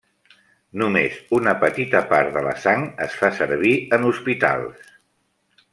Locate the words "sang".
2.65-2.87